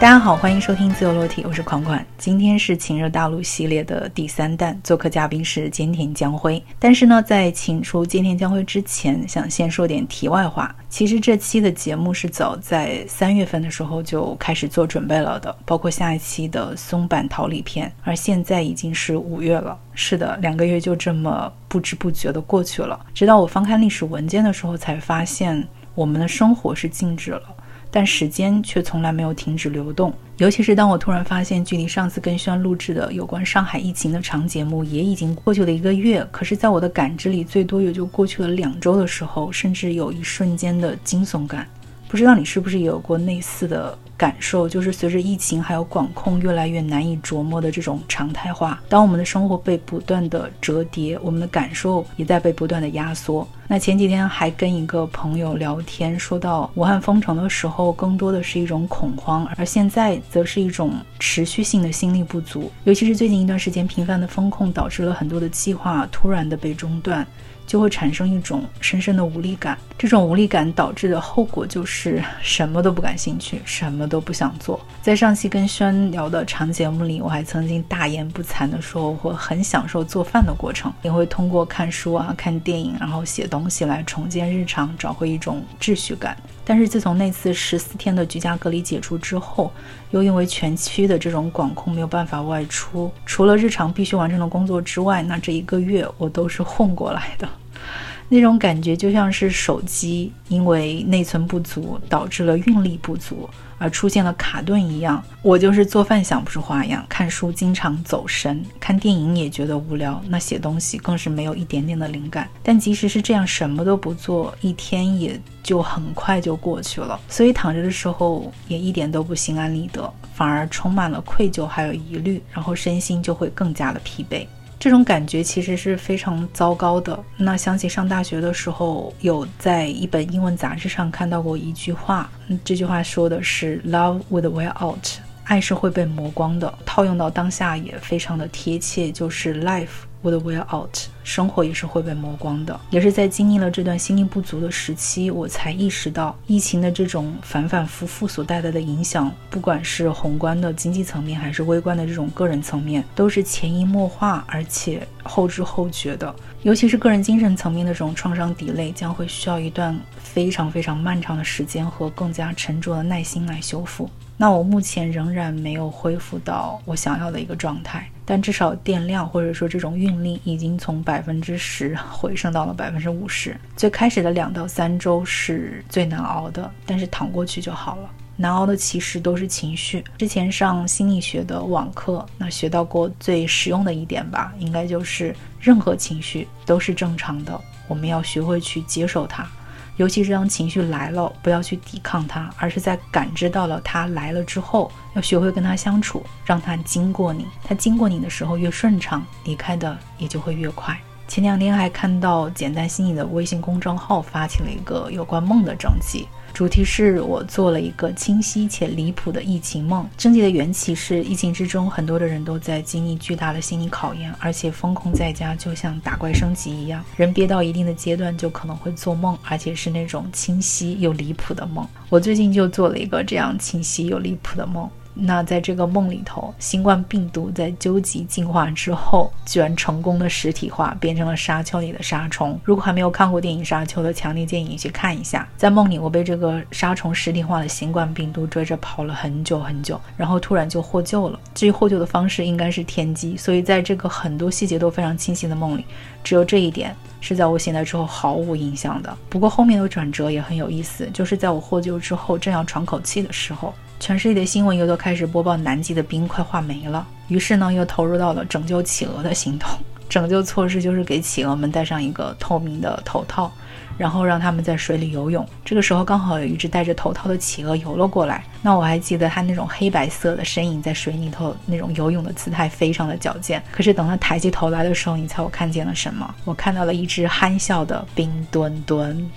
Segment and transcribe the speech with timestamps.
[0.00, 2.06] 大家好，欢迎收听自由落体，我是款款。
[2.16, 6.62] 今天是情热大陆系列的第三弹，做客嘉宾是菅田将晖。
[6.78, 10.72] 但是呢，在请出菅田将晖之前，想先说点题外话。
[10.88, 17.92] 其实这期的节目是早在三月份的时候就开始做准备了的，包括下一期的松坂桃李篇。
[18.04, 23.04] 而现在已经是五月了，是的，两个月就这么不知不觉的过去了。
[23.12, 27.42] 直到我翻看历史文件的时候，才发现我们的生活是静止了。
[27.90, 41.66] 但时间却从来没有停止流动，尤其是当我突然发现，距离上次跟宣录制的有关上海疫情的长节目也已经过去了一个月，可是，在我的感知里，最多也就过去了两周的时候，甚至有一瞬间的惊悚感。
[42.08, 43.98] 不知道你是不是也有过类似的？
[44.18, 53.46] 感受就是随着疫情还有管控越来越难以琢磨的这种常态化，当我们的生活被不断的折叠，我们的感受也在被不断的压缩。
[53.68, 62.72] 那前几天还跟一个朋友聊天，说到武汉封城的时候，更多的是一种恐慌，而现在则是一种持续性的心力不足。
[62.84, 67.24] 尤其是最近一段时间频繁的封控，导致了很多的计划突然的被中断。
[67.68, 74.80] 就会产生一种深深的无力感，这种无力感导致的后果就是什么都不感兴趣，什么都不想做。
[75.02, 86.34] 在上期跟轩聊的长节目里，我还曾经大言不惭地说，我会很享受做饭的过程，也会通过看书啊、看电影，然后写东西来重建日常，找回一种秩序感。
[86.68, 89.72] 但是自从那次十四天的居家隔离解除之后，
[90.10, 97.48] 又因为全区的这种管控没有办法外出，除了日常必须完成的工作之外，那这一个月我都是混过来的。
[98.28, 103.48] 那种感觉就像是手机因为内存不足导致了运力不足
[103.78, 105.22] 而出现了卡顿一样。
[105.42, 112.48] 我就是做饭想不出花样，看书经常走神，看电影也觉得无聊，那写东西更是没有一点点的灵感。
[112.62, 117.18] 但即使是这样，什么都不做，一天也就很快就过去了。
[117.28, 124.46] 所以躺着的时候也一点都不心安理得，反而充满了愧疚还有疑虑，然后身心就会更加的疲惫。
[124.80, 127.18] 这种感觉其实是非常糟糕的。
[127.36, 132.30] 那想起上大学的时候，有在一本英文杂志上看到过一句话，
[132.64, 135.04] 这句话说的是 “Love would wear out”，
[135.44, 136.72] 爱是会被磨光的。
[136.86, 140.07] 套用到当下也非常的贴切，就是 “Life”。
[140.20, 142.78] 我的 wear out，生活也是会被磨光的。
[142.90, 156.34] 也是在经历了这段心力不足的时期，我才意识到疫情的这种反反复复所带来的影响，不管是宏观的经济层面，还是微观的这种个人层面，都是潜移默化而且后知后觉的。
[156.62, 164.10] 尤其是个人精神层面的这种创伤抵累，将会需要一段非常非常漫长的时间和更加沉着的耐心来修复。
[164.36, 173.56] 那我目前仍然没有恢复到我想要的一个状态，但至少电量或者说这种运力已经从百分之十回升到了百分之五十。
[173.74, 178.10] 最开始的两到三周是最难熬的，但是躺过去就好了。
[178.36, 180.04] 难熬的其实都是情绪。
[180.18, 187.58] 之前上心理学的网课，那学到过最实用的一点吧，应该就是任何情绪都是正常的，
[187.88, 189.48] 我们要学会去接受它。
[189.98, 197.46] 尤其是当情绪来了，不要去抵抗它，而是在感知到了它来了之后，要学会跟它相处，让它经过你。
[197.62, 200.98] 它经过你的时候越顺畅，离开的也就会越快。
[201.28, 206.26] 前两天还看到简单心理的微信公众号发起了一个有关梦的征集。
[206.54, 210.08] 主题是我做了一个清晰且离谱的疫情梦。
[210.16, 221.86] 征集的缘起是疫情之中，很多的人都在经历巨大的心理考验，而且封控在家就像打怪升级一样，人憋到一定的阶段就可能会做梦，而且是那种清晰又离谱的梦。
[222.08, 224.88] 我最近就做了一个这样清晰又离谱的梦。
[225.20, 232.58] 那在这个梦里头，新冠病毒在究极进化之后，居然成功的实体化，变成了沙丘里的沙虫。
[232.62, 235.48] 如果还没有看过电影《沙丘》的，强烈建议你去看一下。
[235.56, 241.40] 在梦里，我被这个沙虫实体化的新冠病毒追着跑了很久很久，然后突然就获救了。
[241.52, 243.36] 至于获救的方式，应该是天机。
[243.36, 245.84] 所以在这个很多细节都非常清晰的梦里，
[246.22, 249.16] 只有这一点是在我醒来之后毫无印象的。
[249.28, 253.74] 不过后面的转折也很有意思，就是在我获救之后，正要喘口气的时候。
[254.00, 259.68] 全世界的新闻又都开始播报南极的冰快化没了，于是呢，又投入到了拯救企鹅的行动。
[260.08, 263.52] 拯救措施就是给企鹅们戴上一个透明的头套，
[263.98, 265.46] 然后让他们在水里游泳。
[265.62, 273.62] 这个时候刚好有一只戴着头套的企鹅游了过来，那我还记得它那种黑白色的身影在水里头那种游泳的姿态非常的矫健。
[273.70, 276.34] 可是等它抬起头来的时候，你猜我看见了什么？
[276.46, 279.30] 我看到了一只憨笑的冰墩墩。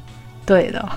[0.45, 0.89] 对的。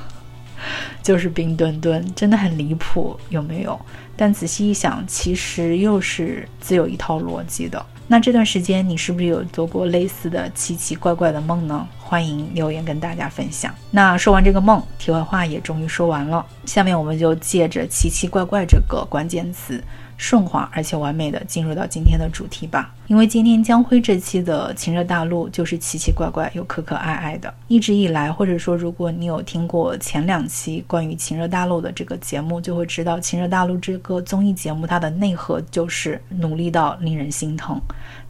[1.02, 3.81] 就是冰墩墩，真的很离谱，有没有？
[4.16, 7.84] 但仔细一想，其实又是自有一套逻辑的。
[8.06, 11.88] 那这段时间你是不是有做过类似的奇奇怪怪的梦呢？
[11.99, 13.75] 欢迎留言跟大家分享。
[13.90, 19.82] 那说完这个梦，题外话也终于说完了，下面我们就借着奇奇怪怪这个关键词。
[20.16, 27.52] 顺滑而且完美的进入到今天的主题吧，因为今天江辉这期的情热大陆就是奇奇怪怪又可可爱爱的。
[27.69, 37.81] 一直以来，或者说如果你有听过前两期关于情热大陆的这个节目，就会知道情热大陆这个综艺节目它的内核就是努力到令人心疼。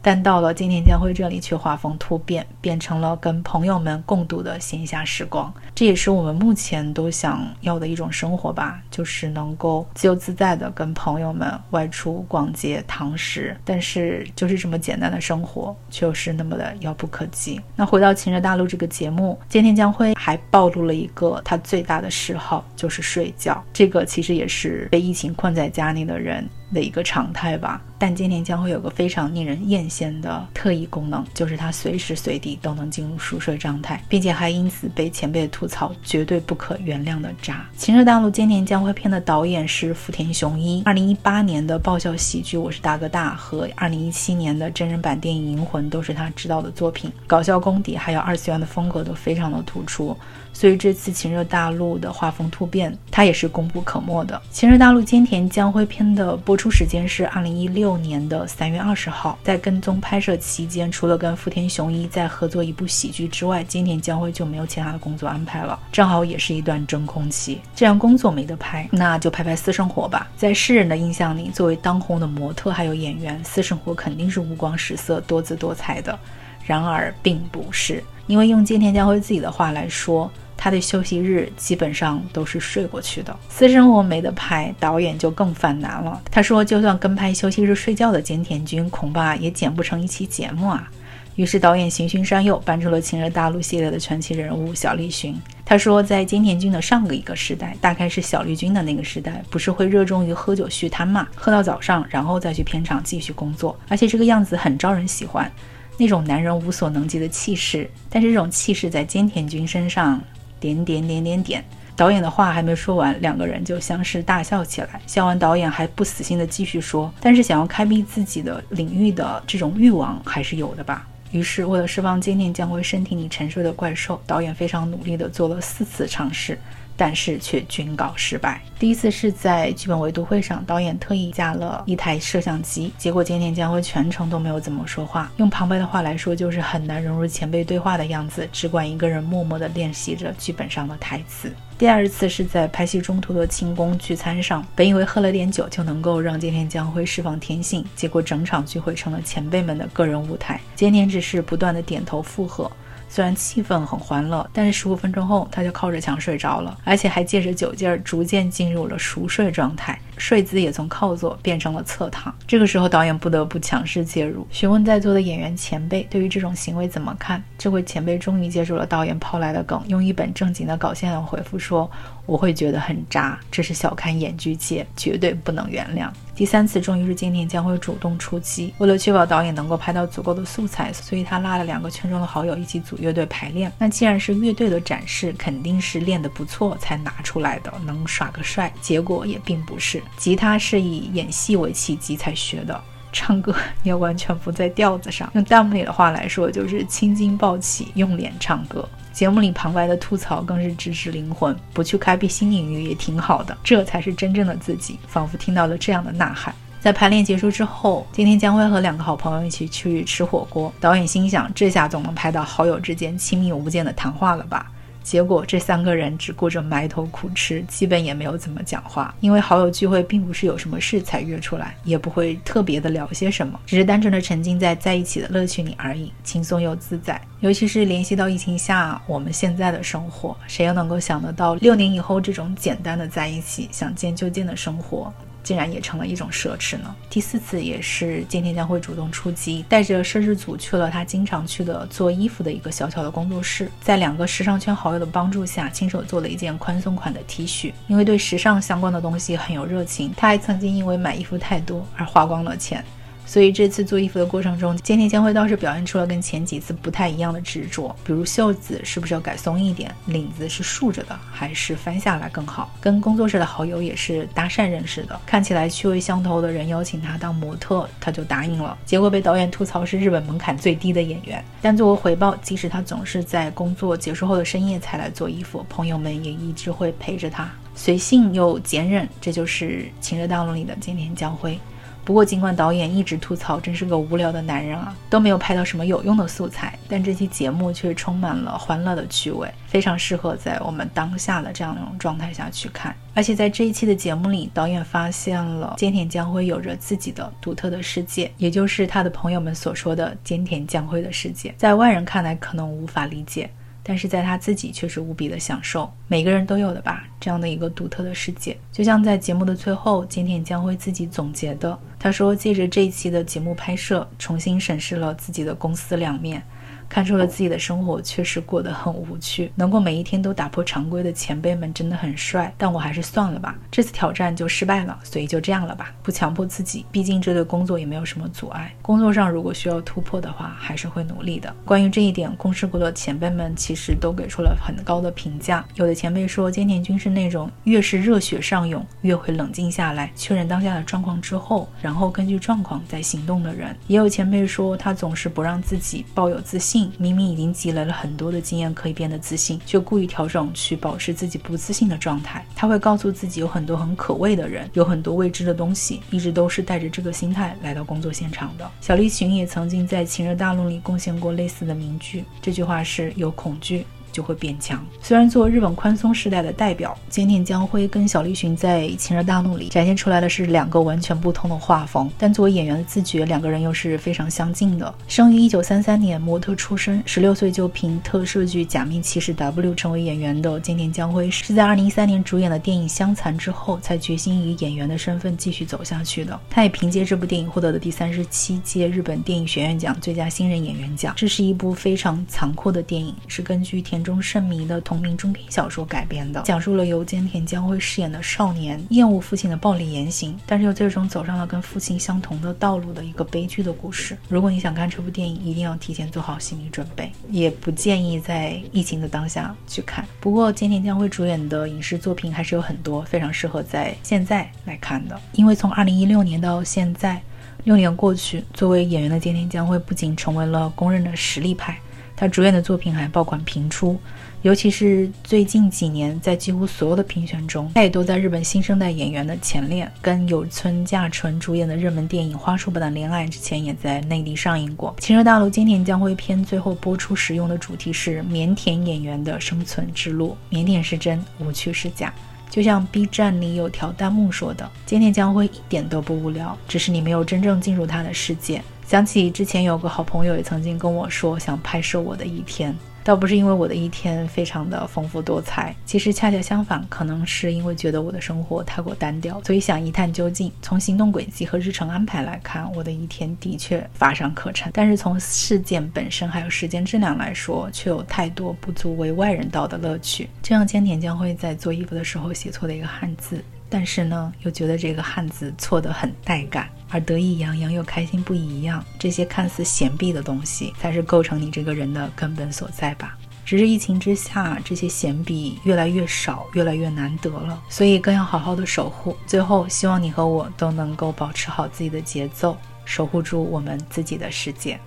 [0.01, 5.51] 但到了今天江辉这里，却画风突变，变成了跟朋友们共度的闲暇时光。
[5.73, 13.55] 这也是我们目前都想要的一种生活吧，就是能够自由自在的跟朋友们外出逛街、堂食。
[13.65, 17.59] 但是就是这么简单的生活，却又是那么的遥不可及。
[17.75, 23.61] 那回到《情热大陆》这个节目，今天江辉还暴露了一个他最大的嗜好，就是睡觉。
[23.73, 26.47] 这个其实也是被疫情困在家里的人。
[26.73, 37.65] 的一个常态吧，但今年将会有个非常令人艳羡的特异功能，就是它随时随地都能进入熟睡状态，并且还因此被前辈吐槽绝对不可原谅的渣。
[37.79, 50.17] 《情热大陆》今年将会片的导演是福田雄一，二零一八年的爆笑喜剧《我是大哥大》和二零一七年的真人版电影《银魂》都是他执导的作品，搞笑功底还有二次元的风格都非常的突出。
[50.55, 54.41] 所以这次《情热大陆》的画风突变，它也是功不可没的。
[54.55, 59.37] 《情热大陆》菅田将辉片的播出时间是二零一六年的三月二十号。
[59.43, 65.77] 在跟踪拍摄期间，除了跟福田雄一在合作一部喜剧之外，菅田将辉就没有其他的工作安排了。
[65.91, 67.59] 正好也是一段真空期。
[67.75, 70.25] 既然工作没得拍，那就拍拍私生活吧。
[70.37, 76.17] 在世人的印象里，作为当红的模特还有演员，私生活肯定是五光十色、多姿多彩的。
[76.63, 80.31] 然而并不是，因为用菅田将辉自己的话来说。
[80.65, 86.19] 他的休息日基本上都是睡过去的，私生活没得拍，导演就更犯难了。
[86.31, 90.89] 他说，就算跟拍休息日睡觉的菅田君，恐怕也剪不成一期节目啊。
[91.35, 95.39] 于是导演循循善诱，搬出了《情热大陆》系列的传奇人物小栗旬。
[95.63, 105.51] 他说，在菅田君的上个一个时代，大概是小栗君的那个时代，不是会热衷于喝酒续摊嘛，喝到早上，然后再去片场继续工作，而且这个样子很招人喜欢，
[105.99, 107.87] 那种男人无所能及的气势。
[108.09, 110.19] 但是这种气势在菅田君身上。
[110.59, 111.65] 点点点点点，
[111.95, 114.99] 导演的话还没说完，两个人就相视大笑起来。
[115.07, 126.57] 笑完，导演还不死心的继续说：“但是想要开辟自己的领域的这种欲望还是有的吧。”于是，为了释放今天将会身体里沉睡的怪兽，导演非常努力的做了四次尝试。
[126.97, 128.61] 但是却均告失败。
[128.77, 141.51] 第一次是在剧本围读会上，导演特意加了一台摄像机，结果菅田将辉全程都没有怎么说话，用旁白的话来说，就是很难融入前辈对话的样子，只管一个人默默地练习着剧本上的台词。
[141.77, 152.71] 第二次是在拍戏中途的庆功聚餐上，本以为喝了点酒就能够让菅田将辉释放天性，结果整场聚会成了前辈们的个人舞台，菅田只是不断的点头附和。
[153.07, 162.33] 虽然气氛很欢乐，但是十五分钟后他就靠着墙睡着了，而且还借着酒劲儿逐渐进入了熟睡状态，睡姿也从靠坐变成了侧躺。
[162.47, 167.43] 这个时候导演不得不强势介入，询问在座的演员前辈对于这种行为怎么看。
[167.57, 171.89] 这位前辈终于接住了导演抛来的梗，用一本正经的稿件回复说
[172.25, 183.71] ：“我会觉得很渣，这是小看演剧界，绝对不能原谅。”第三次终于是今年将会主动出击，为了确保导演能够拍到足够的素材，所以他拉了两个圈中的好友一起组乐队排练。
[183.79, 188.71] 那既然是乐队的展示，肯定是练得不错才拿出来的，能耍个帅。
[188.81, 192.79] 结果也并不是，吉他是以演戏为契机才学的，
[193.11, 195.29] 唱歌 也完全不在调子上。
[195.33, 198.87] 用弹幕里的话来说，就是青筋暴起，用脸唱歌。
[199.13, 204.99] 节目里旁白的吐槽更是直指灵魂，不去开辟新领域也挺好的，这才是真正的自己。
[205.07, 206.53] 仿佛听到了这样的呐喊。
[206.81, 210.71] 在排练结束之后，今天将会和两个好朋友一起去吃火锅。
[210.79, 214.69] 导演心想，这下总能拍到好友之间亲密无间的谈话了吧。
[215.05, 219.13] 结果这三个人只顾着埋头苦吃，基本也没有怎么讲话。
[219.19, 227.21] 因为好友聚会并不是有什么事才约出来，也不会特别的聊些什么，只是单纯的沉浸在在一起的乐趣里而已，轻松又自在。
[227.41, 235.13] 尤其是联系到疫情下我们现在的生活，谁又能够想得到六年以后这种简单的在一起、想见就见的生活？
[235.45, 236.93] 竟然也成了一种奢侈呢。
[237.09, 247.71] 第四次也是今天将会主动出击，带着摄制组去了他经常去的做衣服的一个小小的工作室，在两个时尚圈好友的帮助下，亲手做了一件宽松款的 T 恤。
[247.87, 252.83] 因为对时尚相关的东西很有热情，他还曾经因为买衣服太多而花光了钱。
[253.25, 262.73] 所以这次做衣服的过程中，菅田将晖倒是表现出了跟前几次不太一样的执着，比如袖子是不是要改松一点，领子是竖着的还是翻下来更好。
[262.79, 268.77] 跟工作室的好友也是搭讪认识的，看起来趣味相投的人邀请他当模特，他就答应了。
[268.85, 277.49] 结果被导演吐槽是日本门槛最低的演员，但作为回报，即使他总是在工作结束后的深夜才来做衣服，朋友们也一直会陪着他。
[277.75, 281.59] 随性又坚韧，这就是《情热大陆》里的菅田将晖。
[282.05, 292.95] 不过，尽管导演一直吐槽真是个无聊的男人啊，都没有拍到什么有用的素材，但这期节目却充满了欢乐的趣味，非常适合在我们当下的这样一种状态下去看。
[293.15, 303.49] 而且在这一期的节目里，导演发现了菅田将晖有着自己的独特的世界，也就是他的朋友们所说的菅田将晖的世界，在外人看来可能无法理解。
[303.87, 308.57] 但是在他自己却是无比的享受，每个人都有的吧，这样的一个独特的世界。
[308.71, 316.43] 就像在节目的最后，今田将会自己总结的，他说：“借着这一期的节目拍摄，重新审视了自己的公司两面。”
[316.87, 328.73] 看出了自己的生活确实过得很无趣，能够每一天都打破常规的前辈们真的很帅，但我还是算了吧，这次挑战就失败了，所以就这样了吧，不强迫自己，毕竟这对工作也没有什么阻碍。
[328.81, 331.53] 工作上如果需要突破的话，还是会努力的。
[331.65, 335.65] 关于这一点，公事过的前辈们其实都给出了很高的评价。
[335.75, 343.75] 有的前辈说，菅田君是那种越是热血上涌，越会冷静下来，确认当下的状况之后，然后根据状况再行动的人。
[343.87, 346.84] 也有前辈说，他总是不让自己抱有自信。
[346.97, 352.45] 明明已经积累了很多的经验，可以变得自信，却故意调整去保持自己不自信的状态。
[352.55, 358.69] 他会告诉自己有很多很可畏的人，有很多未知的东西，一直都是带着这个心态来到工作现场的。
[358.81, 363.85] 小栗旬也曾经在《情热大陆》里贡献过类似的名句，这句话是有恐惧。
[364.15, 364.81] 就会变强。
[365.01, 374.95] 虽然做日本宽松时代的代表，菅田将晖跟小栗旬在《情热大陆》里展现出来的是两个完全不同的画风，但作为演员的自觉，两个人又是非常相近的。
[375.05, 386.39] 生于一九三三年，模特出身，十六岁就凭特摄剧《假面骑士 W》成为演员的菅田将晖，是在二零一三年主演的电影《香残》之后，才决心以演员的身份继续走下去的。
[386.49, 391.13] 他也凭借这部电影获得了第三十七届日本电影学院奖最佳新人演员奖。
[391.17, 394.04] 这是一部非常残酷的电影，是根据田。
[394.05, 404.15] 中盛迷的同名中篇小说改编的，讲述了由菅田将晖饰演的少年厌恶父亲的暴力言行，但是又最终走上了跟父亲相同的道路的一个悲剧的故事。
[404.29, 410.05] 如果你想看这部电影，一定要提前做好心理准备，也不建议在疫情的当下去看。
[410.19, 417.19] 不过菅田将晖主演的影视作品还是有很多非常适合在现在来看的，因为从二零一六年到现在
[417.63, 421.75] 六年过去，作为演员的菅田将晖不仅成为了公认的实力派。
[422.15, 423.99] 他主演的作品还爆款频出，
[424.41, 429.91] 尤其是最近几年，在几乎所有的评选中，他也都在日本新生代演员的前列。
[430.01, 434.95] 跟有村架纯主演的热门电影《花束般的恋爱》之前也在内地上映过。
[435.01, 442.13] 《情热大陆》今年将会片最后播出时用的主题是腼腆演员的生存之路，腼腆是真，无趣是假。
[442.49, 452.73] 就像 B 站里有条弹幕说的：“今天将会一点都不无聊，只是你没有真正进入他的世界。”想起之前有个好朋友也曾经跟我说想拍摄我的一天，
[453.05, 460.51] 倒不是因为我的一天非常的丰富多彩，其实恰恰相反，可能是因为觉得我的生活太过单调，所以想一探究竟。
[460.59, 470.27] 从行动轨迹和日程安排来看，我的一天的确乏善可陈，但是从事件本身还有时间质量来说，却有太多不足为外人道的乐趣。
[470.41, 473.39] 就像千田将会在做衣服的时候写错的一个汉字。
[473.77, 483.17] 但是呢，又觉得这个汉字错得很带感，而得意洋洋又开心不一样，这些看似闲蔽的东西，才是构成你这个人的根本所在吧。
[483.43, 489.17] 只是疫情之下，这些闲笔越来越少，越来越难得了，所以更要好好的守护。
[489.27, 494.79] 最后，希望你和我都能够保持好自己的节奏，守护住我们自己的世界。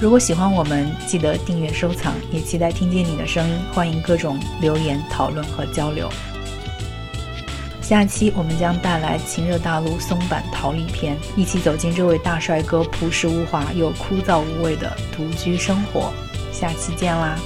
[0.00, 3.58] 如果喜欢我们，记得订阅收藏，也期待听见你的声音。
[3.72, 6.08] 欢迎各种留言讨论和交流。
[7.82, 16.12] 下期我们将带来《情热大陆》松坂桃李篇，一起走进这位大帅哥朴实无华又枯燥无味的独居生活。
[16.52, 17.36] 下期见啦！